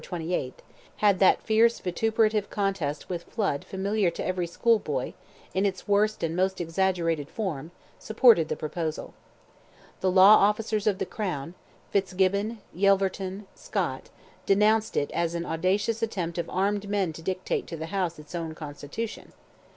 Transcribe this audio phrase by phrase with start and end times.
[0.03, 0.53] 28th)
[0.95, 5.13] had that fierce vituperative contest with Flood familiar to every school boy,
[5.53, 9.13] in its worst and most exaggerated form, supported the proposal.
[9.99, 11.53] The law officers of the crown,
[11.91, 14.09] Fitzgibbon, Yelverton, Scott,
[14.47, 18.33] denounced it as an audacious attempt of armed men to dictate to the House its
[18.33, 19.33] own constitution.